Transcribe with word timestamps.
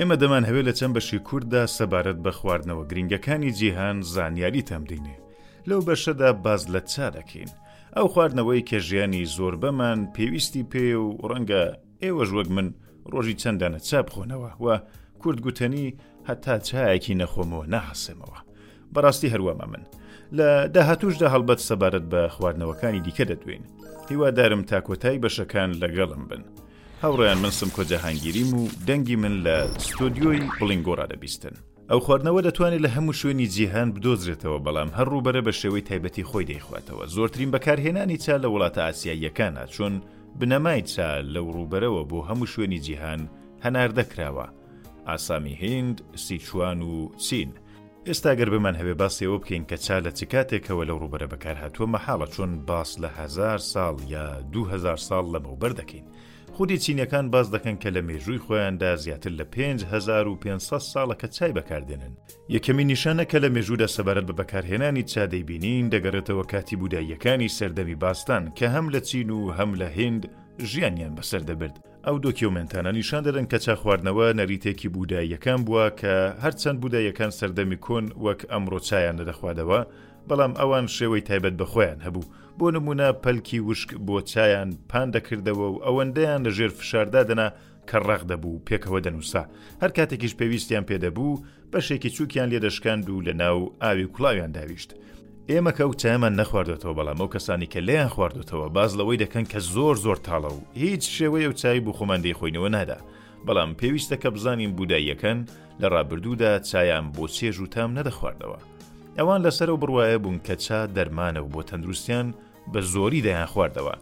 ئێمە 0.00 0.16
دەمان 0.22 0.44
هەوێ 0.48 0.62
لە 0.68 0.72
چەند 0.78 0.94
بەشی 0.96 1.24
کووردا 1.28 1.62
سەبارەت 1.76 2.18
بە 2.24 2.32
خواردنەوە 2.38 2.84
گرنگەکانی 2.90 3.52
جیهان 3.58 3.96
زانیاری 4.14 4.66
تەمدینێ 4.70 5.16
لەو 5.68 5.80
بەشەدا 5.88 6.30
باز 6.44 6.62
لە 6.74 6.80
چا 6.92 7.06
دەکەین 7.16 7.50
ئەو 7.96 8.06
خواردنەوەی 8.12 8.66
کێژیانی 8.70 9.24
زۆر 9.36 9.54
بەمان 9.62 9.98
پێویستی 10.14 10.64
پێ 10.72 10.86
و 11.02 11.06
ڕەنگە 11.30 11.64
ئێوەش 12.04 12.30
وەک 12.36 12.48
من 12.56 12.68
ڕۆژی 13.12 13.38
چەندانە 13.42 13.78
چا 13.88 13.98
بخۆنەوە 14.06 14.50
و 14.64 14.66
کوردگوتنی 15.22 15.86
هەتا 16.28 16.54
چایەکی 16.68 17.18
نەخۆمەوە 17.20 17.64
نەحسمەوە 17.74 18.38
بەڕاستی 18.94 19.32
هەروەمە 19.34 19.66
من 19.72 19.82
لە 20.38 20.48
داهاتوشدا 20.74 21.28
هەڵبەت 21.34 21.60
سەبارەت 21.68 22.04
بە 22.12 22.20
خواردنەوەکانی 22.34 23.04
دیکە 23.06 23.24
دەدوێن 23.30 23.64
هیوادارم 24.10 24.62
تا 24.70 24.78
کۆتایی 24.88 25.22
بەشەکان 25.24 25.70
لەگەڵم 25.82 26.24
بن. 26.30 26.44
هەوڕیان 27.02 27.38
من 27.38 27.50
سم 27.50 27.68
کۆجەهانگیریم 27.68 28.54
و 28.54 28.68
دەنگی 28.86 29.16
من 29.16 29.44
لە 29.44 29.80
ستۆدیۆی 29.80 30.50
بڵنگۆرا 30.60 31.06
دەبیستن 31.06 31.56
ئەو 31.90 32.00
خواردنەوە 32.06 32.42
دەتوانێت 32.44 32.80
لە 32.84 32.88
هەموو 32.88 33.12
شوێنی 33.12 33.46
جیهان 33.46 33.92
بدۆزرێتەوە 33.94 34.58
بەڵام 34.64 34.90
هەر 34.96 35.08
ڕوبەرە 35.08 35.40
بە 35.46 35.52
شێوەی 35.60 35.80
تایبەتی 35.88 36.24
خۆی 36.24 36.44
دەیخواتەوە 36.46 37.06
زۆرترین 37.06 37.50
بەکارهێنانی 37.50 38.18
چا 38.24 38.36
لە 38.42 38.48
وڵاتە 38.52 38.78
ئاسیاییەکانە 38.84 39.64
چۆن 39.74 39.94
بنەمای 40.38 40.82
چا 40.92 41.20
لەو 41.34 41.46
ڕوبەرەوە 41.56 42.04
بۆ 42.10 42.18
هەموو 42.28 42.46
شوێنی 42.52 42.80
جیهان 42.86 43.20
هەناردەکراوە 43.64 44.46
ئاسامی 45.08 45.54
هند 45.54 45.96
سیچوان 46.24 46.80
و 46.82 47.10
چین. 47.24 47.50
ئێستا 48.08 48.32
گەر 48.40 48.48
بمان 48.54 48.74
هەوێ 48.80 48.94
باسیەوە 49.00 49.38
بکەین 49.40 49.64
کە 49.70 49.76
چا 49.86 49.96
لە 50.04 50.10
چ 50.18 50.20
کاتێکەوە 50.32 50.82
لەو 50.88 50.98
ڕوبەرە 51.02 51.26
بەکار 51.32 51.56
هاتووە 51.62 51.86
مەحاڵە 51.94 52.26
چۆن 52.36 52.52
باس 52.68 52.90
لە 53.02 53.06
هزار 53.20 53.58
ساڵ 53.72 53.96
یا 54.14 54.26
2000 54.52 54.96
ساڵ 54.96 55.24
لەمەوبەر 55.34 55.72
دەکەین 55.80 56.04
خودی 56.56 56.78
چینەکان 56.84 57.26
باز 57.34 57.46
دەکەن 57.54 57.76
کە 57.82 57.88
لە 57.94 58.00
مێژووی 58.08 58.38
خۆیاندا 58.44 58.92
زیاتر 59.04 59.30
لە 59.38 59.44
5500 59.44 60.78
ساڵەکە 60.92 61.28
چای 61.36 61.52
بەکاردێنن 61.58 62.12
یەکەمی 62.54 62.84
نیشانە 62.92 63.24
کە 63.30 63.36
لە 63.42 63.48
مێژوودا 63.54 63.86
سەبارەت 63.96 64.26
بە 64.28 64.32
بەکارهێنانی 64.40 65.08
چادەی 65.12 65.44
بینین 65.48 65.90
دەگەڕێتەوە 65.94 66.44
کاتی 66.52 66.76
بوداییەکانی 66.80 67.52
سەردەمی 67.58 67.94
باستان 68.04 68.42
کە 68.58 68.64
هەم 68.74 68.86
لە 68.94 69.00
چین 69.08 69.30
و 69.30 69.50
هەم 69.58 69.70
لە 69.80 69.84
هند 69.98 70.22
ژیانیان 70.70 71.14
بەسەر 71.18 71.42
دەبرد 71.48 71.76
ئەو 72.08 72.16
دۆکیومنتانە 72.26 72.90
نیشان 72.98 73.22
دەدەن 73.26 73.46
کە 73.50 73.58
چا 73.64 73.74
خواردنەوە 73.80 74.26
نەریتێکی 74.40 74.88
بوداییەکان 74.94 75.60
بووە 75.66 75.84
کە 76.00 76.14
هەرچەند 76.44 76.78
بوداییەکان 76.80 77.30
سەردەمی 77.38 77.78
کۆن 77.86 78.06
وەک 78.24 78.40
ئەمڕۆ 78.52 78.78
چایان 78.88 79.16
لەدەخوادەوە 79.20 79.78
بەڵام 80.28 80.52
ئەوان 80.60 80.86
شێوەی 80.96 81.26
تایبەت 81.28 81.54
بەخۆیان 81.60 82.00
هەبوو 82.06 82.28
بۆ 82.58 82.66
نمونە 82.76 83.08
پەلکی 83.24 83.60
وشک 83.68 83.90
بۆ 84.06 84.16
چایان 84.32 84.70
پان 84.90 85.08
دەکردەوە 85.16 85.66
و 85.72 85.82
ئەوەندەیان 85.86 86.40
لە 86.46 86.50
ژێر 86.56 86.72
فشاردادەنا 86.78 87.48
کە 87.88 87.98
ڕەق 88.08 88.22
دەبوو 88.30 88.62
پێکەوە 88.68 88.98
دەنووسا 89.06 89.42
هەر 89.82 89.90
کاتێکیش 89.96 90.32
پێویستیان 90.40 90.84
پێدەبوو 90.90 91.42
بەشێکی 91.72 92.10
چووکیان 92.16 92.48
لێ 92.52 92.58
دەشکاند 92.66 93.04
و 93.10 93.24
لە 93.26 93.32
ناو 93.40 93.58
ئاوی 93.82 94.06
کولاویان 94.14 94.52
داویشت 94.56 94.90
ئێمە 95.50 95.72
کە 95.78 95.84
و 95.90 95.94
چامان 96.02 96.34
نەخواردێتەوە 96.40 96.94
بەڵام 96.98 97.18
ئەو 97.20 97.28
کەسانی 97.34 97.66
کە 97.72 97.80
لیان 97.86 98.08
خواردوتەوە 98.14 98.66
باز 98.76 98.90
لەوەی 98.98 99.22
دەکەن 99.24 99.44
کە 99.52 99.58
زۆر 99.74 99.94
زۆر 100.04 100.16
تاڵە 100.26 100.48
و 100.56 100.60
هیچ 100.82 101.02
شێوەیە 101.16 101.48
و 101.50 101.56
چای 101.60 101.80
بوو 101.84 101.96
خۆماندەی 101.98 102.34
خۆینەوە 102.38 102.68
نادا 102.76 102.96
بەڵام 103.46 103.70
پێویستە 103.80 104.16
کە 104.22 104.28
بزانین 104.34 104.70
بوداییەکەن 104.76 105.38
لە 105.80 105.86
ڕابردوودا 105.94 106.52
چایان 106.68 107.06
بۆ 107.14 107.24
سێژ 107.36 107.56
و 107.60 107.66
تام 107.74 107.90
نەدەخواردەوە 107.98 108.58
ئەوان 109.18 109.40
لەسەر 109.46 109.68
و 109.70 109.76
بڕواایە 109.82 110.18
بوون 110.22 110.38
کە 110.46 110.54
چا 110.64 110.80
دەرمانە 110.96 111.40
و 111.42 111.48
بۆ 111.54 111.62
تەندروستیان 111.68 112.26
بە 112.72 112.80
زۆری 112.92 113.22
دەیان 113.26 113.46
خواردەوە 113.52 113.94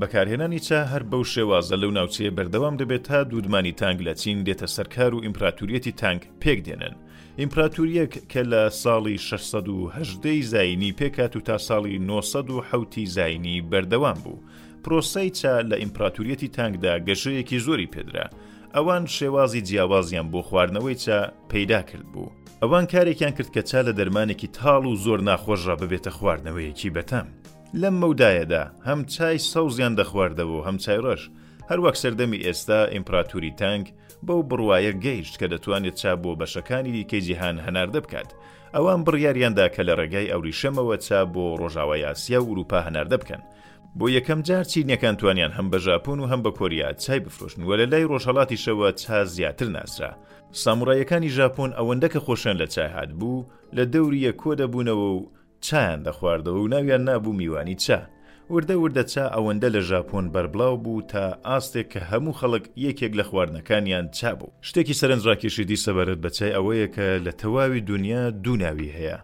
بەکارهێنانی 0.00 0.60
چا 0.68 0.80
هەر 0.92 1.02
بەو 1.10 1.24
شێوازە 1.34 1.74
لەو 1.82 1.90
ناوچەیە 1.98 2.30
بەردەوام 2.36 2.74
دەبێت 2.80 3.02
تا 3.08 3.18
دودمانی 3.32 3.72
تانگ 3.80 3.98
لە 4.08 4.14
چین 4.20 4.38
دێتە 4.46 4.66
سەرکار 4.76 5.12
و 5.14 5.22
ئیمپراتوریەتی 5.26 5.92
تانگ 6.02 6.20
پێک 6.42 6.58
دێنن 6.66 6.94
ئیمپراتوریەک 7.40 8.12
کە 8.32 8.42
لە 8.52 8.62
ساڵی 8.82 9.14
1600 9.18 10.40
زینی 10.52 10.90
پێکات 11.00 11.32
و 11.36 11.40
تا 11.48 11.58
ساڵی 11.68 11.94
1970 11.96 13.04
زینی 13.04 13.62
بەردەوام 13.70 14.18
بوو 14.24 14.42
پرۆسەی 14.84 15.30
چا 15.40 15.60
لە 15.70 15.74
ئیمپراتوریەتی 15.76 16.48
تانگدا 16.56 16.98
گەشەیەکی 16.98 17.58
زۆری 17.66 17.90
پێدرا 17.94 18.26
ئەوان 18.74 19.04
شێوازی 19.16 19.62
جیاوازیان 19.68 20.28
بۆ 20.32 20.40
خواردنەوەی 20.48 20.96
چا 21.04 21.32
پەیدا 21.52 21.80
کرد 21.90 22.06
بوو 22.12 22.32
ئەوان 22.62 22.84
کارێکیان 22.92 23.32
کرد 23.38 23.50
کە 23.56 23.60
چا 23.70 23.80
لە 23.86 23.92
دەرمانێکی 23.98 24.48
تاڵ 24.58 24.82
و 24.90 24.94
زۆر 25.04 25.20
ناخۆشە 25.30 25.74
ببێتە 25.82 26.10
خواردنەوەیەکی 26.16 26.90
بەتەم 26.96 27.28
لەم 27.74 27.94
مەودایەدا 28.02 28.62
هەم 28.88 29.00
چای 29.14 29.38
سەوزیان 29.50 29.94
دەخواردەوە 30.00 30.64
هەم 30.66 30.76
چای 30.84 31.02
ڕەش 31.06 31.22
هەروەک 31.70 31.96
سەردەمی 32.02 32.42
ئێستا 32.46 32.80
ئیمپراتوری 32.94 33.50
تانک 33.60 33.86
بەو 34.26 34.42
بڕواایە 34.48 34.92
گەیشت 35.04 35.34
کە 35.40 35.46
دەتوانێت 35.52 35.94
چا 36.00 36.12
بۆ 36.22 36.30
بەشەکانی 36.40 36.92
دیکەی 36.96 37.20
جیهان 37.26 37.56
هەناردە 37.66 38.00
بکات 38.04 38.28
ئەوان 38.74 39.00
بڕیاریاندا 39.06 39.66
کە 39.74 39.82
لە 39.88 39.94
ڕێگای 39.98 40.30
ئەوریشەمەوە 40.32 40.96
چا 41.06 41.20
بۆ 41.34 41.44
ڕۆژاوای 41.60 42.04
ئاسیا 42.06 42.38
و 42.42 42.46
وروپا 42.50 42.78
هەناردە 42.86 43.16
بکەن 43.22 43.42
بۆ 43.98 44.06
یەکەم 44.16 44.40
جار 44.48 44.64
چینەکان 44.70 45.16
توانیان 45.20 45.52
هەم 45.58 45.66
بە 45.72 45.78
ژاپۆن 45.86 46.18
و 46.20 46.26
هەم 46.30 46.40
بە 46.44 46.50
کۆریا 46.58 46.88
چای 47.04 47.20
بفرۆشن 47.24 47.62
وە 47.68 47.74
لە 47.80 47.86
لای 47.92 48.04
ڕۆژهڵاتی 48.12 48.56
شەوە 48.64 48.88
چا 49.02 49.24
زیاتر 49.34 49.68
ناسرا 49.76 50.12
ساموڕایەکانی 50.64 51.30
ژاپۆن 51.38 51.70
ئەوەندەکە 51.78 52.18
خۆشیان 52.26 52.56
لە 52.62 52.66
چای 52.74 52.88
هاات 52.94 53.10
بوو 53.20 53.44
لە 53.76 53.84
دەوریە 53.94 54.32
کۆدەبوونەوە 54.42 55.08
و 55.16 55.28
چایان 55.60 56.02
دەخواردەوە 56.02 56.60
و 56.62 56.68
ناویان 56.68 57.02
نابوو 57.04 57.32
میوانی 57.32 57.74
چا 57.84 57.98
وردە 58.52 58.74
وردە 58.80 59.04
چا 59.12 59.24
ئەوەندە 59.34 59.68
لە 59.76 59.80
ژاپۆن 59.90 60.24
بەربڵاو 60.34 60.76
بوو 60.84 61.00
تا 61.12 61.24
ئاستێک 61.48 61.86
کە 61.92 62.00
هەموو 62.10 62.38
خەڵک 62.40 62.64
یەکێک 62.86 63.12
لە 63.18 63.22
خواردنەکانیان 63.28 64.06
چابوو 64.18 64.50
شتێکی 64.68 64.98
سەرنجڕاکێشیدی 65.00 65.82
سەبارەت 65.84 66.18
بەچای 66.24 66.56
ئەوەیە 66.56 66.88
کە 66.96 67.06
لە 67.26 67.32
تەواوی 67.40 67.80
دنیا 67.90 68.24
دووناوی 68.44 68.94
هەیە 68.98 69.18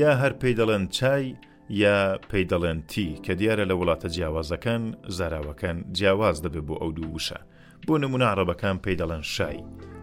یا 0.00 0.10
هەر 0.22 0.32
پێی 0.40 0.54
دەڵێن 0.60 0.84
چای 0.96 1.26
یا 1.82 1.96
پێی 2.30 2.44
دەڵێن 2.50 2.78
تی 2.90 3.10
کە 3.24 3.32
دیارە 3.40 3.64
لە 3.70 3.74
وڵاتە 3.78 4.08
جیاوازەکان 4.14 4.82
زاراوەکان 5.16 5.76
جیاواز 5.96 6.36
دەبێت 6.44 6.64
بۆ 6.68 6.74
ئەو 6.82 6.90
دوو 6.96 7.18
وشە 7.18 7.38
بۆ 7.86 7.94
نمونە 8.02 8.26
عربەکان 8.32 8.76
پێی 8.84 8.98
دەڵێن 9.00 9.22
شای 9.34 9.58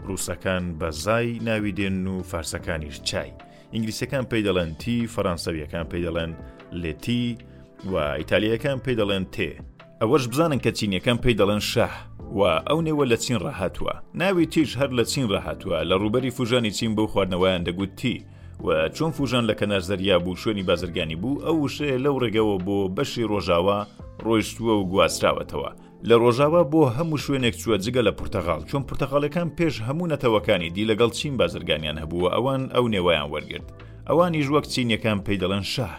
ڕووسەکان 0.07 0.63
بە 0.79 0.89
زای 1.03 1.39
ناوی 1.47 1.71
دێن 1.77 2.07
و 2.13 2.23
فارسەکانیش 2.31 2.97
چای. 3.09 3.31
ئینگلیسیەکان 3.73 4.25
پێی 4.31 4.43
دەڵێن 4.47 4.71
تی 4.81 5.07
فەرانسەویەکان 5.13 5.83
پێی 5.91 6.01
دەڵێن 6.07 6.31
لێتی 6.81 7.25
و 7.91 7.93
ئیتالیەکان 8.19 8.79
پێی 8.85 8.95
دەڵێن 9.01 9.25
تێ 9.35 9.51
ئەوەش 10.01 10.23
بزانن 10.31 10.59
کە 10.65 10.71
چینیەکەم 10.77 11.17
پێی 11.23 11.33
دەڵێن 11.41 11.59
شەح 11.71 11.95
و 12.39 12.41
ئەو 12.67 12.79
نێوە 12.87 13.05
لە 13.11 13.17
چین 13.23 13.37
ڕاهاتوە 13.43 13.93
ناوی 14.19 14.45
تیش 14.53 14.69
هەر 14.79 14.89
لە 14.97 15.03
چین 15.11 15.25
ڕاهاتوە 15.31 15.77
لە 15.89 15.95
ڕوبەری 16.03 16.35
فوژانی 16.37 16.71
چین 16.77 16.91
بۆ 16.95 17.03
خواردنەوەیان 17.11 17.63
دەگوت 17.67 17.93
تی 17.99 18.15
و 18.65 18.67
چۆن 18.95 19.11
فوژان 19.17 19.43
لە 19.49 19.53
کەنارزەریا 19.59 20.17
بوو 20.23 20.39
شوێنی 20.41 20.65
بازرگانی 20.69 21.15
بوو 21.21 21.41
ئەو 21.45 21.57
وشەیە 21.65 21.97
لەو 22.05 22.15
ڕێگەوە 22.23 22.55
بۆ 22.65 22.77
بەشی 22.95 23.29
ڕۆژاوا 23.31 23.77
ڕۆیشتووە 24.25 24.73
و 24.79 24.83
گواستراوەتەوە 24.91 25.71
لە 26.07 26.15
ڕۆژاوا 26.23 26.61
بۆ 26.71 26.81
هەموو 26.97 27.17
شوێنێک 27.23 27.55
چووە 27.61 27.77
جگە 27.85 28.01
لە 28.07 28.11
پرتەغاڵ 28.19 28.59
چۆن 28.69 28.83
پرتەغاڵەکان 28.87 29.47
پێش 29.57 29.75
هەموو 29.87 30.11
نەتەوەکانی 30.13 30.69
دی 30.75 30.87
لەگەڵ 30.91 31.09
چین 31.19 31.33
بازرگانیان 31.39 31.97
هەبووە 32.03 32.29
ئەوان 32.35 32.61
ئەو 32.75 32.85
نێوایان 32.93 33.27
وەرگرت 33.33 33.67
ئەوانی 34.09 34.45
ژوەک 34.47 34.65
چینیەکان 34.73 35.19
پێی 35.25 35.39
دەڵەن 35.43 35.65
شاه 35.73 35.95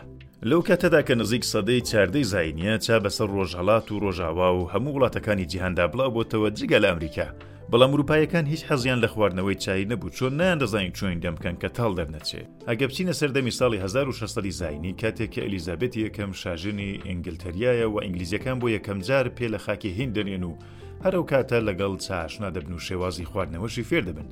لەو 0.48 0.60
کاتەدا 0.68 1.00
کە 1.08 1.14
نزیک 1.20 1.44
سەدەی 1.52 1.84
چاردەی 1.90 2.28
زاینیە 2.32 2.74
چا 2.84 2.96
بەسەر 3.04 3.28
ڕۆژهڵات 3.36 3.86
و 3.90 4.00
ڕۆژاوا 4.04 4.48
و 4.54 4.68
هەموو 4.72 4.94
وڵاتەکانی 4.96 5.46
جیهندا 5.52 5.86
بڵاو 5.92 6.14
بۆتەوە 6.16 6.48
جگە 6.58 6.78
لە 6.82 6.88
ئەمریکا 6.90 7.28
بەڵام 7.72 7.92
وروپایەکان 7.94 8.46
هیچ 8.52 8.62
حەزیان 8.68 8.98
لە 9.04 9.08
خواردنەوەی 9.12 9.54
چای 9.64 9.84
نەبوو 9.92 10.10
چۆن 10.16 10.32
ناندەزانین 10.42 10.92
چۆین 10.98 11.18
دەمکەن 11.24 11.56
کە 11.62 11.68
تاڵ 11.76 11.92
دەرنەچێت 11.98 12.48
ئەگە 12.68 12.84
بچینە 12.90 13.12
سەردەمی 13.20 13.50
ساڵی 13.58 13.78
1600 13.78 14.48
زینی 14.60 14.92
کاتێک 15.02 15.30
کە 15.34 15.40
ئەلیزابێت 15.46 15.94
یەکەم 16.04 16.30
شاژنی 16.42 17.00
ئینگلتەریایە 17.08 17.86
و 17.90 17.96
ئینگلیزیەکان 18.04 18.56
بۆ 18.60 18.68
یەکەم 18.76 18.98
جار 19.08 19.26
پێ 19.36 19.46
لە 19.54 19.58
خاکی 19.64 19.90
هین 19.98 20.10
دەنێن 20.16 20.42
و 20.44 20.58
هەرو 21.04 21.22
کاتە 21.30 21.58
لەگەڵ 21.68 21.92
چاشنا 22.06 22.50
دەبن 22.54 22.72
و 22.74 22.80
شێوازی 22.86 23.26
خواردنەوەشی 23.30 23.84
فێر 23.88 24.04
دەبن 24.08 24.26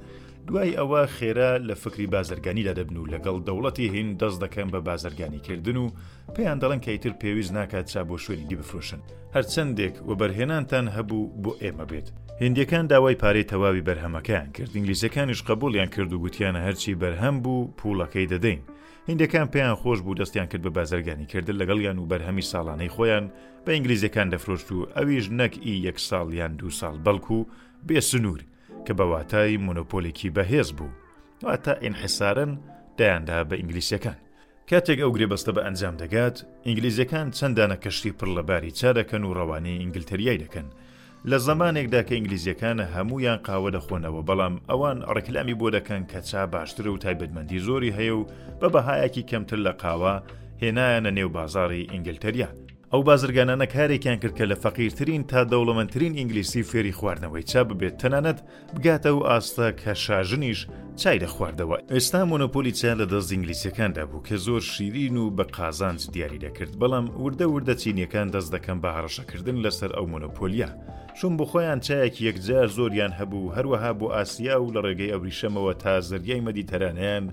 دوای 0.48 0.76
ئەوە 0.78 1.02
خێرا 1.18 1.50
لە 1.68 1.74
فکری 1.82 2.06
بازرگانیدا 2.14 2.72
دەبن 2.80 2.96
و 2.96 3.06
لەگەڵ 3.12 3.36
دەوڵەتی 3.46 3.86
هین 3.94 4.10
دەست 4.20 4.38
دەکەن 4.44 4.68
بە 4.74 4.80
بازرگانی 4.88 5.40
کردن 5.46 5.76
و 5.76 5.90
پێیان 6.34 6.58
دەڵەن 6.62 6.80
کەیتر 6.86 7.12
پێویست 7.22 7.52
ناکات 7.58 7.86
چا 7.92 8.02
بۆ 8.08 8.16
شوێنی 8.24 8.46
دی 8.50 8.56
بفرۆشن 8.60 9.00
هەرچەندێک 9.34 9.94
وە 10.08 10.14
بەرهێنانتان 10.20 10.86
هەبوو 10.96 11.30
بۆ 11.42 11.52
ئێمە 11.64 11.86
بێت. 11.92 12.08
هندیەکان 12.40 12.86
داوای 12.86 13.14
پارەی 13.22 13.46
تەواوی 13.50 13.82
بەرهەمەکەیان 13.88 14.52
کرد 14.54 14.70
ئینگلیزەکانیش 14.74 15.42
قبولیان 15.42 15.86
کرد 15.86 16.12
و 16.12 16.22
گوتیانە 16.28 16.60
هەرچی 16.68 16.94
بەرهەم 17.02 17.36
بوو 17.42 17.70
پوڵەکەی 17.80 18.30
دەدەین 18.32 18.60
هندەکان 19.08 19.46
پێیان 19.54 19.76
خۆش 19.82 19.98
بوو 20.02 20.14
دەستیان 20.14 20.46
کرد 20.50 20.62
بە 20.66 20.70
بازرگانی 20.78 21.26
کردن 21.26 21.54
لەگەڵیان 21.60 21.98
و 21.98 22.06
بەرهەمی 22.06 22.42
ساڵانەی 22.50 22.88
خۆیان 22.94 23.24
بە 23.66 23.70
ئینگلیزیەکان 23.74 24.30
دەفرۆشت 24.30 24.72
و 24.72 24.86
ئەویش 24.96 25.26
نەک 25.30 25.54
ئی 25.66 25.76
یەک 25.88 25.98
ساڵ 25.98 26.34
یان 26.34 26.52
دو 26.56 26.70
ساڵ 26.70 26.94
بەڵکو 27.04 27.32
و 27.40 27.46
بێ 27.88 28.00
سنوور 28.00 28.40
کە 28.86 28.92
بەواتای 28.98 29.56
مۆنۆپۆلێکی 29.66 30.30
بەهێز 30.36 30.70
بوو 30.76 30.90
واتە 31.44 31.74
ئینحسارن 31.82 32.52
دایاندا 32.98 33.44
بە 33.50 33.54
ئینگلیسیەکان 33.60 34.18
کاتێک 34.70 34.98
ئەو 35.02 35.10
گرێبەستە 35.16 35.50
بە 35.56 35.62
ئەنجام 35.66 35.94
دەگات 36.02 36.36
ئینگلیزیەکان 36.66 37.26
چەندانە 37.38 37.76
کەشتی 37.84 38.12
پڕ 38.18 38.28
لە 38.38 38.42
باری 38.48 38.70
چا 38.78 38.90
دەکەن 38.98 39.22
و 39.24 39.34
ڕەوانی 39.38 39.78
ئینگلتەریای 39.82 40.42
دەکەن 40.44 40.68
لە 41.30 41.36
زمانێکدا 41.48 42.00
کە 42.08 42.12
ئینگلیزیەکانە 42.14 42.84
هەمویان 42.94 43.38
قاوە 43.46 43.70
دەخۆنەوە 43.76 44.20
بەڵام 44.28 44.54
ئەوان 44.70 44.98
ڕێکلامی 45.14 45.58
بۆ 45.60 45.68
دەکەن 45.76 46.02
کە 46.10 46.20
چا 46.28 46.42
باشترە 46.54 46.88
و 46.92 47.02
تایبەتمەندی 47.04 47.62
زۆری 47.66 47.94
هەیە 47.98 48.14
و 48.18 48.28
بە 48.60 48.68
بەهایەکی 48.74 49.26
کەمتر 49.30 49.58
لە 49.66 49.72
قاوە 49.82 50.14
هێنایەنە 50.62 51.10
نێو 51.18 51.28
بازاری 51.36 51.88
ئینگلتەریا 51.92 52.48
ئەو 52.92 53.02
بازرگانانە 53.04 53.66
کارێکیان 53.74 54.16
کرد 54.22 54.34
کە 54.38 54.44
لە 54.50 54.56
فەقیرترین 54.64 55.22
تا 55.30 55.40
دەوڵەمەندترین 55.52 56.12
ئینگلیسی 56.18 56.64
فێری 56.70 56.96
خواردنەوەی 56.98 57.42
چا 57.50 57.60
ببێت 57.68 57.94
تەنانەت 58.02 58.38
بگاتە 58.76 59.06
و 59.16 59.20
ئاستە 59.28 59.66
کە 59.80 59.92
شاژنیش 60.04 60.60
چای 61.00 61.18
لە 61.22 61.26
خواردەوە 61.34 61.76
ئێستا 61.92 62.20
مۆنۆپۆلی 62.30 62.72
چا 62.80 62.92
لە 63.00 63.06
دەست 63.12 63.30
ئینگلیسیەکاندا 63.32 64.04
بوو 64.10 64.22
کە 64.28 64.36
زۆر 64.46 64.60
شیرین 64.72 65.16
و 65.22 65.24
بە 65.36 65.42
قازانج 65.56 66.00
دیاری 66.14 66.38
دەکرد 66.46 66.72
بەڵام 66.80 67.06
وردە 67.24 67.46
وردە 67.54 67.74
چینیەکان 67.82 68.28
دەست 68.34 68.50
دەکەم 68.56 68.78
بە 68.82 68.90
هەڕەشەکردن 68.96 69.56
لەسەر 69.64 69.90
ئەو 69.96 70.06
مۆنۆپۆلیە 70.12 70.68
چون 71.20 71.32
بۆ 71.38 71.44
خۆیان 71.50 71.80
چایەکی 71.86 72.22
یەکجار 72.28 72.68
زۆریان 72.76 73.12
هەبوو 73.18 73.52
هەروەها 73.56 73.92
بۆ 73.98 74.06
ئاسیا 74.16 74.56
و 74.62 74.72
لە 74.74 74.80
ڕێگەی 74.86 75.12
ئەوریشەمەوە 75.14 75.74
تا 75.82 75.92
زریای 76.08 76.44
مەدیتەرانیان 76.46 77.24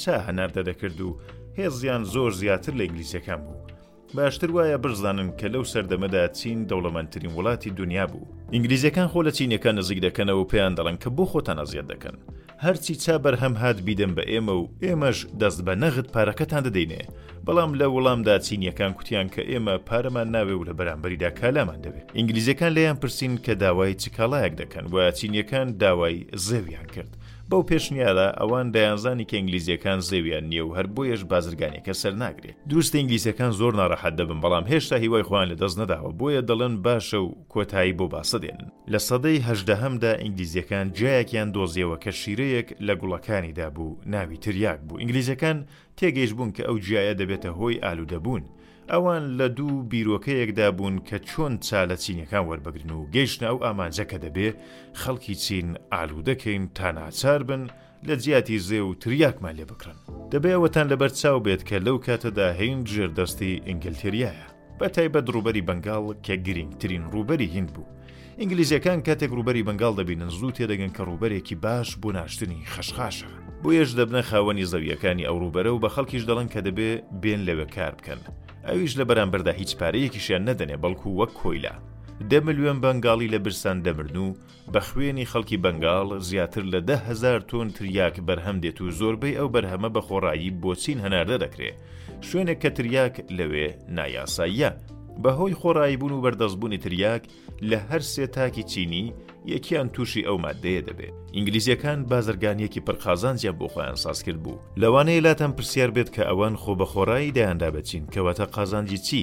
چا 0.00 0.14
هەناردە 0.26 0.62
دەکرد 0.68 1.00
و 1.06 1.18
هێزیان 1.58 2.02
زۆر 2.14 2.30
زیاتر 2.40 2.72
لە 2.78 2.82
ئینگلیسیەکان 2.86 3.40
بوو 3.46 3.67
باشتر 4.14 4.50
وایە 4.52 4.76
برزانن 4.84 5.28
کە 5.38 5.46
لەو 5.54 5.64
سەردەمەدا 5.72 6.22
چین 6.38 6.58
دەوڵەمەندترین 6.70 7.32
وڵاتی 7.36 7.70
دنیا 7.80 8.06
بوو 8.12 8.24
ئینگلیزیەکان 8.54 9.08
خۆ 9.12 9.20
لە 9.26 9.32
چینەکان 9.36 9.74
نزیک 9.80 9.98
دەکەنەوە 10.06 10.40
و 10.44 10.48
پێیان 10.52 10.72
دەڵن 10.78 10.96
کە 11.02 11.08
بۆ 11.16 11.24
خۆتان 11.32 11.58
ئەزیەت 11.60 11.86
دەکەن 11.92 12.16
هەرچی 12.64 12.94
چا 13.04 13.14
بەرهەم 13.24 13.54
هات 13.62 13.78
بیدەم 13.86 14.12
بە 14.16 14.22
ئێمە 14.30 14.52
و 14.60 14.68
ئێمەش 14.84 15.18
دەست 15.40 15.60
بە 15.66 15.74
نەغت 15.82 16.08
پارەکەتان 16.14 16.62
دەدەینێ 16.66 17.02
بەڵام 17.46 17.70
لە 17.80 17.86
وڵامدا 17.94 18.34
چینیەکان 18.46 18.92
کوتیان 18.98 19.28
کە 19.34 19.42
ئێمە 19.50 19.74
پارەمان 19.88 20.28
ناوێ 20.36 20.54
و 20.56 20.64
لە 20.68 20.72
بەرامبەریدا 20.78 21.30
کالامان 21.40 21.78
دەوێت 21.84 22.06
ئینگلیزیەکان 22.16 22.72
لەیان 22.76 22.96
پرسین 23.02 23.34
کە 23.44 23.52
داوای 23.62 23.94
چکاڵایەک 24.02 24.54
دەکەن 24.60 24.84
و 24.92 24.96
چینیەکان 25.18 25.68
داوای 25.82 26.18
زەویان 26.46 26.86
کرد 26.94 27.17
بەو 27.52 27.62
پێشنیادا 27.70 28.26
ئەوان 28.40 28.66
دایانزانی 28.74 29.26
کە 29.30 29.34
ئینگلیزیەکان 29.38 30.00
زێویان 30.08 30.44
نییە 30.50 30.62
و 30.66 30.74
هەر 30.76 30.86
بۆیەش 30.94 31.22
بازرگانیەکە 31.32 31.92
سەر 32.02 32.14
ناگرێت 32.22 32.56
دوست 32.70 32.92
ئینگلیسیەکان 32.94 33.52
زۆر 33.60 33.72
ناڕەحەت 33.80 34.14
دەبن 34.18 34.40
بەڵام 34.44 34.64
هێشتا 34.72 34.96
هیوای 35.04 35.26
خۆیان 35.28 35.48
لە 35.52 35.56
دەست 35.62 35.76
نەداوە 35.82 36.10
بۆیە 36.20 36.42
دەڵێن 36.48 36.74
باشە 36.84 37.18
و 37.26 37.30
کۆتایی 37.52 37.96
بۆ 37.98 38.06
باسە 38.12 38.38
دێنن 38.44 38.68
لە 38.92 38.98
سەدەی 39.08 39.38
هەشدەهەمدا 39.48 40.12
ئینگلیزیەکان 40.22 40.86
جایەکیان 40.98 41.48
دۆزیەوە 41.54 41.96
کە 42.04 42.10
شیرەیەک 42.20 42.68
لە 42.86 42.94
گوڵەکانیدا 43.00 43.66
بوو 43.76 43.98
ناوی 44.12 44.36
تریاک 44.44 44.80
بوو 44.86 44.98
ئینگلیزیەکان 45.02 45.58
تێگەیش 45.98 46.30
بوون 46.36 46.50
کە 46.56 46.62
ئەو 46.68 46.76
جیایە 46.84 47.14
دەبێتە 47.20 47.48
هۆی 47.58 47.80
ئالوودەبوون 47.84 48.44
ئەوان 48.92 49.24
لە 49.38 49.48
دوو 49.58 49.82
بیرۆکەیەکدا 49.92 50.68
بوون 50.76 50.96
کە 51.08 51.16
چۆن 51.28 51.54
چالە 51.68 51.96
چینەکان 52.04 52.44
وەربگرن 52.48 52.90
و 52.92 53.06
گەیشتە 53.14 53.44
ئەو 53.50 53.58
ئامانجەکە 53.64 54.18
دەبێ 54.24 54.48
خەڵکی 55.00 55.34
چین 55.42 55.68
ئالوودەکەین 55.92 56.64
تا 56.76 56.88
ناچار 56.98 57.42
بن 57.48 57.62
لە 58.06 58.14
جیاتی 58.22 58.58
زێ 58.68 58.80
و 58.84 58.94
تریاکمان 59.02 59.54
لێ 59.58 59.64
بکڕن 59.70 59.98
دەبێ 60.32 60.50
ئەوەتان 60.54 60.86
لەبەر 60.92 61.08
چاو 61.20 61.38
بێت 61.46 61.62
کە 61.68 61.76
لەو 61.86 61.98
کاتەدا 62.06 62.48
هەین 62.58 62.80
ژێردەستی 62.92 63.52
ئینگلتریایە 63.68 64.46
بەتایبەت 64.80 65.26
ڕوبەری 65.34 65.66
بەنگاڵ 65.68 66.04
کە 66.26 66.34
گرنگترین 66.46 67.04
ڕوبەری 67.14 67.50
هند 67.56 67.70
بوو 67.74 67.88
ئینگلیزیەکان 68.40 68.98
کاتێک 69.06 69.32
ڕوبەری 69.38 69.66
بەنگال 69.68 69.94
دەبینن 70.00 70.30
زوو 70.38 70.50
تێدەگەن 70.56 70.92
کە 70.96 71.02
ڕوبەرێکی 71.10 71.56
باش 71.64 71.88
بۆ 72.02 72.08
ناشتنی 72.16 72.60
خەشخاشە 72.72 73.30
بۆ 73.62 73.68
یەش 73.80 73.90
دەبنە 73.98 74.20
خاوەنی 74.30 74.66
زەویەکانی 74.72 75.26
ئەوروبەرە 75.28 75.70
و 75.74 75.80
بە 75.84 75.88
خەڵکیش 75.94 76.22
دەڵن 76.30 76.46
کە 76.52 76.60
دەبێ 76.66 76.90
بێن 77.22 77.40
لەوێ 77.48 77.66
کار 77.76 77.94
بکەن 78.00 78.20
ئەویش 78.68 78.92
لە 79.00 79.04
بەرامبەردا 79.10 79.52
هیچ 79.60 79.70
پارەیەکیشیان 79.80 80.42
نەدەنێ 80.48 80.76
بەڵکو 80.82 81.08
وەک 81.18 81.32
کۆیلا 81.40 81.74
دە 82.30 82.38
ملیۆن 82.46 82.78
بەنگاڵی 82.84 83.32
لە 83.34 83.38
برسان 83.44 83.78
دەمرن 83.86 84.16
و 84.26 84.36
بە 84.72 84.80
خوێنی 84.88 85.28
خەڵکی 85.32 85.62
بەنگاڵ 85.64 86.08
زیاتر 86.28 86.64
لە 86.72 86.80
دههزار 86.88 87.40
تۆن 87.50 87.68
تریاک 87.76 88.16
بەرهەم 88.26 88.56
دێت 88.64 88.78
و 88.80 88.94
زۆربەی 88.98 89.38
ئەو 89.38 89.48
بەرهەمە 89.54 89.88
بە 89.94 90.00
خۆڕایی 90.08 90.54
بۆچین 90.62 90.98
هەناردە 91.04 91.36
دەکرێت 91.44 91.76
شوێنێک 92.28 92.58
کە 92.62 92.70
تریاک 92.76 93.14
لەوێ 93.38 93.68
نایاساییە 93.96 94.70
بەهۆی 95.22 95.54
خۆڕایبوون 95.62 96.12
و 96.12 96.20
بەردەستبوونی 96.24 96.78
تریاک 96.84 97.22
لە 97.70 97.78
هەر 97.90 98.02
سێ 98.12 98.26
تاکی 98.36 98.62
چینی 98.70 99.06
یەکیان 99.54 99.88
تووشی 99.94 100.26
ئەو 100.28 100.38
مادەیە 100.44 100.82
دەبێت 100.88 101.14
ئینگلیزیەکان 101.34 101.98
بازرگانیەکی 102.10 102.80
پرخازانجیان 102.86 103.56
بۆ 103.58 103.66
خۆیان 103.72 103.96
ساز 104.04 104.18
کرد 104.24 104.42
بوو 104.42 104.62
لەوانەیە 104.82 105.24
لاتەن 105.26 105.52
پرسیار 105.56 105.90
بێت 105.96 106.08
کە 106.14 106.22
ئەوان 106.30 106.54
خۆ 106.62 106.72
بە 106.80 106.86
خۆڕایی 106.92 107.34
دایاندا 107.36 107.68
بچین 107.76 108.04
کەواتە 108.14 108.44
قازانجی 108.56 108.98
چی 109.06 109.22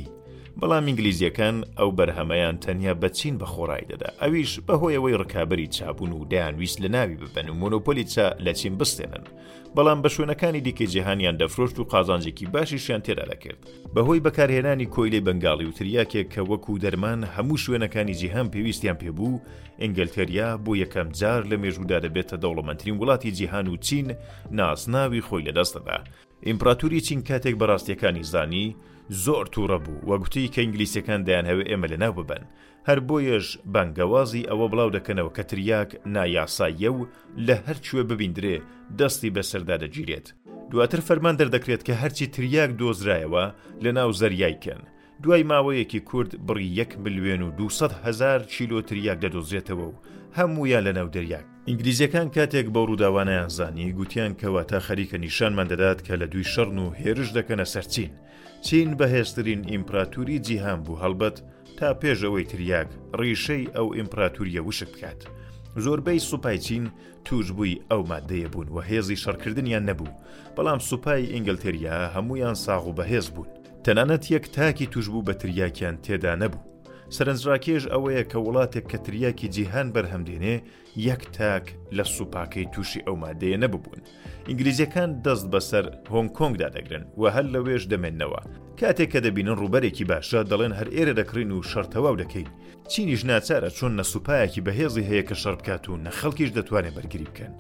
بەڵام 0.62 0.86
ئینگلیزیەکان 0.88 1.56
ئەو 1.80 1.90
بەرهەمەیان 2.00 2.56
تەنیا 2.64 2.94
بەچین 3.02 3.36
بە 3.42 3.46
خۆڕای 3.54 3.86
دەدا 3.92 4.10
ئەویش 4.22 4.52
بەهۆیەوەی 4.68 5.14
ڕکابی 5.22 5.68
چابوون 5.76 6.12
و 6.12 6.26
دایانویست 6.32 6.78
لە 6.84 6.88
ناوی 6.96 7.18
ببەن 7.22 7.48
و 7.50 7.54
مۆنۆپۆلیچە 7.62 8.26
لە 8.46 8.52
چین 8.60 8.74
بستێنن 8.80 9.24
بەڵام 9.76 10.00
بە 10.04 10.10
شوێنەکانی 10.16 10.60
دیکە 10.66 10.86
جیهانیان 10.94 11.36
دەفرۆشت 11.38 11.78
و 11.80 11.84
قازانجێکی 11.92 12.46
باشیشیان 12.54 13.02
تێدا 13.06 13.26
دەکرد 13.32 13.60
بەهۆی 13.94 14.20
بەکارهێنانی 14.26 14.86
کۆیلەی 14.94 15.20
بەنگاڵی 15.28 15.66
و 15.68 15.72
تریاکێک 15.78 16.28
کە 16.34 16.42
وەکو 16.50 16.78
دەرمان 16.84 17.20
هەموو 17.38 17.58
شوێنەکانی 17.64 18.14
جیهان 18.22 18.48
پێویستیان 18.54 18.98
پێبوو 19.02 19.42
ئینگلتەریا 19.82 20.50
بۆ 20.64 20.72
یەکەم 20.84 21.08
جار 21.20 21.42
لە 21.52 21.56
مێژوودا 21.64 21.98
دەبێتە 22.06 22.36
دەوڵەمەندترین 22.44 22.98
وڵاتی 23.00 23.32
جیهان 23.38 23.68
و 23.68 23.76
چین 23.86 24.08
ناسناوی 24.60 25.22
خۆی 25.28 25.44
لەدەستەدا 25.48 26.00
ئیمپراتوری 26.50 27.00
چین 27.06 27.22
کاتێک 27.28 27.56
بەڕاستیەکانی 27.62 28.24
زانی 28.34 28.66
زۆر 29.26 29.46
تووڕە 29.54 29.78
بوو 29.86 30.02
وە 30.10 30.16
گوتی 30.24 30.46
کە 30.54 30.60
ئینگلیسیەکان 30.64 31.22
دایان 31.26 31.46
هەوێ 31.52 31.64
ئێمە 31.70 31.88
لە 31.94 31.98
ناو 32.04 32.14
ببەن 32.20 32.44
هەر 32.88 33.00
بۆیەش 33.08 33.48
بانگەوازی 33.74 34.48
ئەوە 34.50 34.66
بڵاو 34.72 34.94
دەکەنەوە 34.98 35.32
کە 35.36 35.44
تریاک 35.50 35.90
نایاسایە 36.16 36.90
و 36.94 37.00
لە 37.48 37.56
هەرچوێ 37.68 38.04
ببیندرێ 38.10 38.56
دەستی 39.00 39.34
بەسەردا 39.36 39.76
دەگیرێت 39.84 40.28
دواتر 40.72 41.00
فەرمان 41.08 41.36
دەردەکرێت 41.40 41.82
کە 41.88 41.94
هەرچی 42.02 42.28
تریاک 42.36 42.72
دۆزرایەوە 42.80 43.44
لە 43.84 43.92
ناو 43.98 44.10
زەریایکەن 44.20 44.82
دوای 45.24 45.44
ماوەیەکی 45.52 46.02
کورد 46.10 46.32
بڕی 46.48 46.68
یەک 46.80 46.92
ملوێن 47.04 47.42
و 47.44 47.50
200 47.58 47.92
هزار 48.08 48.40
چیلۆ 48.54 48.80
تریاک 48.90 49.18
دەدۆزرێتەوە 49.24 49.86
و 49.90 49.94
هەمویان 50.38 50.84
لە 50.88 50.94
ناو 50.98 51.08
دەریاک 51.16 51.46
ئینگلیزیەکان 51.70 52.28
کاتێک 52.36 52.68
بە 52.76 52.80
ڕووداوانەیان 52.88 53.50
زانی 53.58 53.90
گوتیان 53.98 54.34
کەەوە 54.42 54.64
تا 54.72 54.80
خەریکە 54.88 55.18
نیشانمان 55.26 55.68
دەدات 55.74 56.00
کە 56.08 56.14
لە 56.22 56.26
دوی 56.34 56.46
شەرن 56.54 56.78
و 56.84 56.94
هێرش 57.02 57.30
دەکەنە 57.38 57.66
سەرچین 57.74 58.12
چین 58.66 58.90
بەهێزترین 59.00 59.62
ئیمپراتوری 59.72 60.40
جیهان 60.46 60.80
بوو 60.86 61.00
هەڵبەت 61.04 61.38
تا 61.80 61.88
پێشەوەی 62.02 62.46
تریاک 62.52 62.90
ڕیشەی 63.20 63.66
ئەو 63.76 63.88
ئیمپراتوریە 63.98 64.62
وشک 64.68 64.90
بکات 64.94 65.20
زۆربەی 65.86 66.20
سوپای 66.30 66.60
چین 66.66 66.84
توش 67.28 67.48
بووی 67.58 67.80
ئەو 67.92 68.02
مادەیە 68.12 68.50
بوون 68.54 68.68
و 68.76 68.78
هێزی 68.90 69.18
شەڕکردنیان 69.24 69.84
نەبوو 69.90 70.16
بەڵام 70.56 70.80
سوپای 70.90 71.32
ئینگلتریا 71.34 71.98
هەمویان 72.16 72.56
ساغ 72.66 72.84
و 72.88 72.96
بەهێز 72.98 73.28
بوون 73.36 73.50
تەنانەت 73.86 74.24
یەک 74.36 74.46
تاکی 74.58 74.88
توش 74.94 75.06
بوو 75.14 75.26
بە 75.28 75.34
تریاکیان 75.42 75.96
تێدا 76.06 76.34
نەبوو 76.44 76.62
سەرنجڕاکێش 77.16 77.84
ئەوەیە 77.94 78.24
کە 78.32 78.38
وڵاتێک 78.46 78.86
کە 78.92 78.98
تریاکی 79.06 79.48
جیهان 79.56 79.88
بەرهەمدێنێ 79.96 80.56
یەک 81.10 81.22
تاک 81.38 81.66
لە 81.98 82.04
سوپاکەی 82.16 82.70
تووشی 82.74 83.06
ئەو 83.08 83.16
مادەیە 83.24 83.58
نەببوون. 83.64 84.02
ئینگلیزیەکان 84.50 85.10
دەست 85.26 85.48
بەسەر 85.54 85.86
هۆنگ 86.12 86.30
کۆنگدا 86.38 86.70
دەگرن 86.78 87.04
و 87.20 87.24
هەر 87.36 87.46
لەوێش 87.54 87.84
دەمێننەوە. 87.92 88.42
کاتێک 88.80 89.10
کە 89.14 89.20
دەبینن 89.26 89.58
ڕوبەرێکی 89.62 90.06
باشە 90.12 90.40
دەڵێن 90.52 90.74
هەر 90.80 90.88
ئێرە 90.96 91.14
دەکڕین 91.20 91.50
و 91.52 91.64
شەرتەواو 91.72 92.20
دەکەین. 92.24 92.50
چینیش 92.92 93.22
ناچارە 93.30 93.70
چۆن 93.78 93.92
نەسوپایەکی 94.00 94.64
بەهێزی 94.66 95.08
هەیە 95.10 95.24
کە 95.30 95.36
شەربکات 95.44 95.84
و 95.88 96.00
نەخەڵکیش 96.06 96.50
دەتوانێت 96.58 96.94
بەرگری 96.98 97.28
بکەن. 97.30 97.54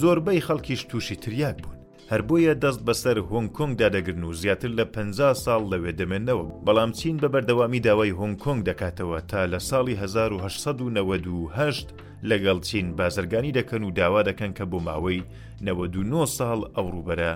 زۆربەی 0.00 0.44
خەڵکیش 0.46 0.80
تووشی 0.90 1.16
تریاک 1.24 1.58
بوون. 1.64 1.77
هەربویە 2.12 2.52
دەست 2.64 2.82
بەسەر 2.88 3.16
هۆنگ 3.30 3.48
کۆنگ 3.56 3.72
دادەگرن 3.82 4.22
و 4.24 4.32
زیاتر 4.40 4.68
لە 4.78 4.84
50 4.96 5.34
ساڵ 5.44 5.62
لەوێ 5.72 5.92
دەمێنەوە 6.00 6.44
بەڵام 6.66 6.90
چین 6.98 7.16
بە 7.22 7.28
بەردەوامی 7.34 7.80
داوای 7.86 8.16
هۆنگ 8.18 8.36
کۆنگ 8.44 8.60
دەکاتەوە 8.68 9.18
تا 9.30 9.40
لە 9.52 9.58
ساڵی 9.70 9.94
1992 10.02 11.86
لەگەڵ 12.30 12.58
چین 12.68 12.86
بازرگانی 12.98 13.56
دەکەن 13.58 13.82
و 13.84 13.90
داوا 14.00 14.20
دەکەن 14.28 14.52
کە 14.58 14.64
بۆ 14.70 14.78
ماوەی 14.88 15.22
99 15.60 16.26
ساڵ 16.38 16.58
ئەو 16.76 16.86
ڕوبەرە 16.94 17.32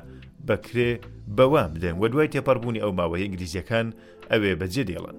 بەکرێ 0.49 0.91
بەوام 1.39 1.73
دێن 1.83 1.97
وە 2.01 2.07
دوای 2.13 2.29
تێپەربوونی 2.35 2.83
ئەو 2.83 2.93
ماوەی 2.99 3.23
ئینگلیزیەکان 3.25 3.87
ئەوێ 4.33 4.53
بەجێ 4.61 4.85
دێڵن. 4.89 5.19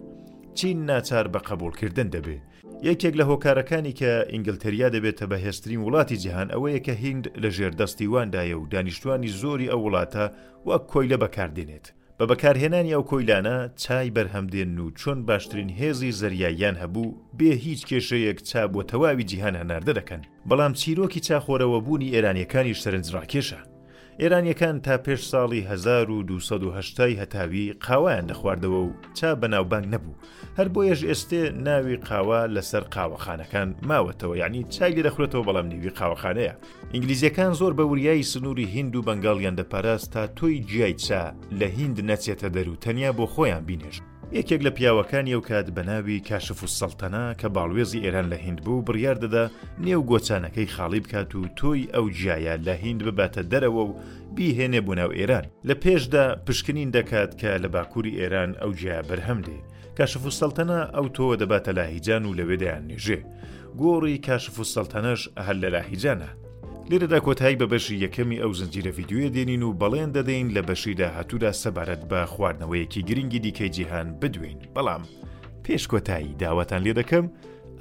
چین 0.60 0.86
ناچار 0.90 1.28
بە 1.34 1.38
قبولکردن 1.50 2.10
دەبێ 2.16 2.38
یەکێک 2.90 3.14
لە 3.20 3.24
هۆکارەکانی 3.30 3.94
کە 4.00 4.12
ئینگلتەریا 4.34 4.88
دەبێتە 4.96 5.26
بە 5.32 5.38
هێسترین 5.46 5.82
وڵاتی 5.86 6.18
جیهان 6.24 6.48
ئەوەیە 6.52 6.80
کە 6.86 6.94
هیند 7.04 7.26
لە 7.44 7.50
ژێردەستی 7.58 8.08
واندایە 8.14 8.56
و 8.60 8.68
دانیشتوانی 8.74 9.34
زۆری 9.42 9.72
ئەو 9.72 9.80
وڵاتە 9.86 10.26
وەک 10.68 10.84
کۆیلە 10.92 11.18
بەکاردێنێت 11.24 11.86
بە 12.20 12.26
بەکارهێنانی 12.32 12.94
ئەو 12.96 13.04
کۆیلانە 13.10 13.58
چای 13.84 14.14
بەرهەمدێن 14.16 14.80
و 14.84 14.94
چۆن 15.00 15.20
باشترین 15.30 15.70
هێزی 15.80 16.12
زریاییان 16.20 16.76
هەبوو 16.84 17.16
بێ 17.40 17.52
هیچ 17.66 17.82
کێشەیەک 17.90 18.38
چا 18.50 18.62
بۆ 18.74 18.80
تەواوی 18.92 19.24
جیهان 19.30 19.56
هەناردە 19.62 19.94
دەکەن 20.00 20.22
بەڵام 20.50 20.74
چیرۆکی 20.82 21.22
چاخۆرەوە 21.28 21.80
بوونی 21.86 22.14
ئێرانیەکانی 22.14 22.78
شەرنجڕاکێشە 22.82 23.60
ئێرانیەکان 24.22 24.76
تا 24.86 24.96
پێش 25.06 25.22
ساڵی 25.32 25.62
1970 25.68 27.20
هەتاوی 27.22 27.74
قاوایان 27.86 28.26
دەخواردەوە 28.32 28.80
و 28.86 28.92
چا 29.18 29.30
بەناوبانگ 29.42 29.86
نەبوو 29.94 30.20
هەر 30.58 30.68
بۆ 30.74 30.82
یەش 30.92 31.02
ئێستێ 31.10 31.44
ناوی 31.68 31.98
قاوا 32.08 32.42
لەسەر 32.56 32.84
قاوەخانەکان 32.96 33.68
ماوەتەوە 33.90 34.36
یعنی 34.42 34.62
چای 34.76 34.94
لێ 34.96 35.04
دەخورێتەوە 35.08 35.46
بەڵام 35.48 35.68
نێوی 35.72 35.96
قاوەخانەیە 36.00 36.54
ئینگلیزیەکان 36.94 37.52
زۆر 37.60 37.72
بە 37.78 37.84
وریایی 37.92 38.30
سنووری 38.32 38.72
هند 38.76 38.96
و 38.96 39.06
بەنگاڵیان 39.08 39.56
دەپاراست 39.60 40.10
تا 40.14 40.24
تۆی 40.38 40.58
جیای 40.70 40.94
چا 41.06 41.22
لە 41.60 41.66
هند 41.78 41.98
نەچێتە 42.10 42.48
دەرو 42.56 42.76
تەنیا 42.84 43.12
بۆ 43.18 43.26
خۆیان 43.34 43.64
بینێش 43.68 43.98
یەکێک 44.40 44.62
لە 44.68 44.72
پیاوەکانی 44.78 45.34
ئەو 45.36 45.42
کات 45.50 45.68
بەناوی 45.78 46.26
کاشف 46.30 46.60
و 46.64 46.72
سەڵتەنا 46.80 47.26
کە 47.40 47.48
باڵێزی 47.56 48.04
ئێران 48.06 48.28
لە 48.34 48.38
هند 48.46 48.60
بوو 48.66 48.86
بڕیار 48.88 49.18
دەدا 49.24 49.46
نێو 49.86 50.02
گۆچانەکەی 50.10 50.72
خاڵی 50.76 51.02
بکات 51.06 51.30
و 51.36 51.48
تۆی 51.60 51.90
ئەو 51.94 52.06
جیایە 52.18 52.56
لە 52.68 52.74
هند 52.84 53.00
بباتە 53.08 53.42
دەرەوە 53.52 53.84
و 53.90 53.96
بیهێنێ 54.36 54.82
بوو 54.86 54.96
ناو 55.02 55.10
ئێران 55.20 55.46
لە 55.68 55.74
پێشدا 55.84 56.26
پشکنین 56.48 56.90
دەکات 56.98 57.32
کە 57.40 57.50
لە 57.64 57.68
باکووری 57.76 58.18
ئێران 58.20 58.52
ئەو 58.62 58.72
جیا 58.80 59.00
بەرهەم 59.10 59.40
دێ 59.48 59.60
کاشف 59.98 60.24
و 60.26 60.32
سەڵتەنا 60.40 60.82
ئەو 60.96 61.08
تۆوە 61.16 61.36
دەباتە 61.42 61.72
لاهیجان 61.78 62.24
و 62.26 62.36
لەوێدایان 62.40 62.84
نێژێ 62.92 63.20
گۆڕی 63.82 64.16
کاشف 64.28 64.56
و 64.60 64.66
سەڵتەنەش 64.74 65.22
هەل 65.48 65.58
لە 65.64 65.70
لاهیجانە 65.76 66.30
لێرەدا 66.90 67.20
کۆتایی 67.28 67.58
بە 67.62 67.66
بەشی 67.72 68.02
یەکەمی 68.06 68.42
ئەو 68.42 68.52
زنجیرە 68.60 68.92
یددیوە 69.00 69.30
دێنین 69.36 69.62
و 69.64 69.74
بەڵێن 69.82 70.10
دەدەین 70.18 70.48
لە 70.56 70.62
بەشیدا 70.68 71.08
هاتوورا 71.16 71.52
سەبارەت 71.64 72.02
بە 72.12 72.20
خواردنەوەیەکی 72.34 73.06
گرنگی 73.10 73.40
دیکەی 73.46 73.70
جیهان 73.76 74.08
بدوین 74.22 74.60
بەڵام 74.76 75.04
پێش 75.66 75.84
کۆتایی 75.92 76.38
داوەتان 76.42 76.82
لێ 76.86 76.94
دەکەم 77.00 77.26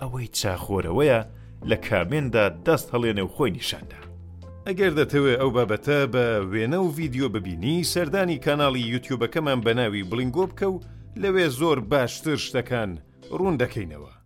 ئەوەی 0.01 0.27
چاخۆرەوەیە 0.39 1.21
لە 1.71 1.77
کامێندا 1.87 2.45
دەست 2.67 2.87
هەڵێنە 2.95 3.23
و 3.27 3.33
خۆی 3.35 3.51
نیشاندا 3.57 4.01
ئەگەر 4.67 4.93
دەتەوێت 4.99 5.41
ئەو 5.41 5.51
بابەتە 5.57 5.99
بە 6.15 6.27
وێنە 6.53 6.79
و 6.85 6.93
ڤیددیو 6.97 7.29
ببینی 7.35 7.77
سەردانی 7.93 8.39
کانناڵی 8.45 8.83
یوتیوبەکەمان 8.95 9.61
بە 9.65 9.73
ناوی 9.81 10.03
بلنگۆ 10.11 10.45
بکە 10.51 10.67
و 10.75 10.81
لەوێ 11.23 11.47
زۆر 11.61 11.79
باشتر 11.91 12.37
شتەکان 12.47 12.91
ڕوون 13.39 13.57
دەکەینەوە 13.63 14.22